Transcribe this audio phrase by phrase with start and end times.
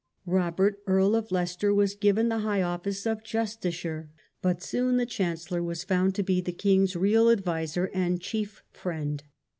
[0.25, 4.09] Robert, Earl of Leicester, was given the higher office of justiciar,
[4.41, 9.21] but soon the chancellor was found to be the king's real adviser and chief friend.